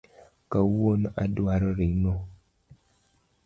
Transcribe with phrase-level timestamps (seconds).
[0.51, 2.15] Kawuono adwaro ring’o